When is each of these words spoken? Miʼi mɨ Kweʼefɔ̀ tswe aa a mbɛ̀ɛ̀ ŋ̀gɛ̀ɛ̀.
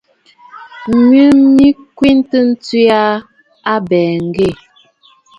Miʼi 1.07 1.23
mɨ 1.55 1.67
Kweʼefɔ̀ 1.97 2.41
tswe 2.63 2.81
aa 2.99 3.13
a 3.71 3.73
mbɛ̀ɛ̀ 3.83 4.05
ŋ̀gɛ̀ɛ̀. 4.27 4.53